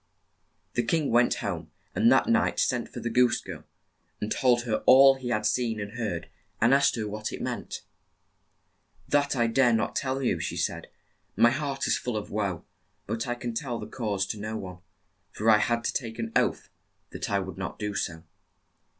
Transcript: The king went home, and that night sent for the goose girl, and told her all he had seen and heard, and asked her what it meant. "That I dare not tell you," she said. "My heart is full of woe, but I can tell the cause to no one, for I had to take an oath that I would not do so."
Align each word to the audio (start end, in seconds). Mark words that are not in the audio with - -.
The 0.73 0.81
king 0.81 1.11
went 1.11 1.35
home, 1.45 1.69
and 1.93 2.11
that 2.11 2.25
night 2.27 2.59
sent 2.59 2.89
for 2.89 2.99
the 3.01 3.09
goose 3.11 3.39
girl, 3.39 3.65
and 4.19 4.31
told 4.31 4.63
her 4.63 4.77
all 4.87 5.13
he 5.13 5.29
had 5.29 5.45
seen 5.45 5.79
and 5.79 5.91
heard, 5.91 6.27
and 6.59 6.73
asked 6.73 6.95
her 6.95 7.07
what 7.07 7.31
it 7.31 7.39
meant. 7.39 7.83
"That 9.07 9.35
I 9.35 9.45
dare 9.45 9.73
not 9.73 9.95
tell 9.95 10.23
you," 10.23 10.39
she 10.39 10.57
said. 10.57 10.87
"My 11.35 11.51
heart 11.51 11.85
is 11.85 11.99
full 11.99 12.17
of 12.17 12.31
woe, 12.31 12.65
but 13.05 13.27
I 13.27 13.35
can 13.35 13.53
tell 13.53 13.77
the 13.77 13.85
cause 13.85 14.25
to 14.29 14.39
no 14.39 14.57
one, 14.57 14.79
for 15.29 15.51
I 15.51 15.59
had 15.59 15.83
to 15.83 15.93
take 15.93 16.17
an 16.17 16.31
oath 16.35 16.67
that 17.11 17.29
I 17.29 17.37
would 17.37 17.59
not 17.59 17.77
do 17.77 17.93
so." 17.93 18.23